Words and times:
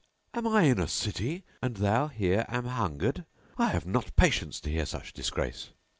am 0.33 0.47
I 0.47 0.63
in 0.63 0.79
a 0.79 0.87
City, 0.87 1.43
and 1.61 1.75
thou 1.77 2.07
here 2.07 2.43
an 2.49 2.65
hungered? 2.65 3.23
I 3.59 3.67
have 3.67 3.85
not 3.85 4.15
patience 4.15 4.59
to 4.61 4.71
bear 4.73 4.87
such 4.87 5.13
disgrace!" 5.13 5.69